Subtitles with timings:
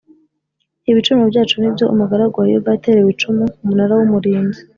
[0.91, 4.61] Ibicumuro byacu ni byo umugaragu wa Yehova yaterewe icumu Umunara w Umurinzi